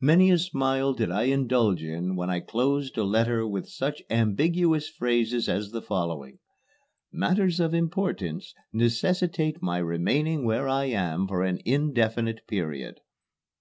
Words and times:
Many 0.00 0.32
a 0.32 0.38
smile 0.38 0.92
did 0.92 1.12
I 1.12 1.26
indulge 1.30 1.84
in 1.84 2.16
when 2.16 2.28
I 2.28 2.40
closed 2.40 2.98
a 2.98 3.04
letter 3.04 3.46
with 3.46 3.68
such 3.68 4.02
ambiguous 4.10 4.88
phrases 4.88 5.48
as 5.48 5.70
the 5.70 5.80
following: 5.80 6.40
"Matters 7.12 7.60
of 7.60 7.72
importance 7.74 8.54
necessitate 8.72 9.62
my 9.62 9.78
remaining 9.78 10.44
where 10.44 10.68
I 10.68 10.86
am 10.86 11.28
for 11.28 11.44
an 11.44 11.60
indefinite 11.64 12.44
period." 12.48 12.96